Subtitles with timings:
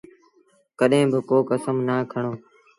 [0.79, 2.33] ڪڏهيݩ با ڪو ڪسم نا کڻو۔